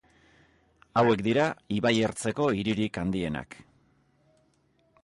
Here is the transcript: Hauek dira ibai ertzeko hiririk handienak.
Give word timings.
Hauek 1.01 1.21
dira 1.27 1.45
ibai 1.75 1.93
ertzeko 2.09 2.49
hiririk 2.61 2.99
handienak. 3.05 3.61